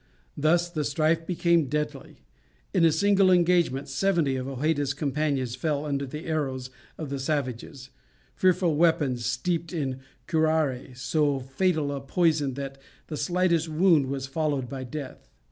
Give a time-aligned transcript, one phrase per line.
[0.35, 2.23] Thus the strife became deadly.
[2.73, 7.91] In a single engagement seventy of Hojeda's companions fell under the arrows of the savages,
[8.33, 12.79] fearful weapons steeped in "curare," so fatal a poison that
[13.09, 15.29] the slightest wound was followed by death.